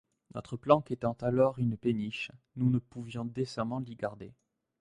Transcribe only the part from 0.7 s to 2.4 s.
étant alors une péniche,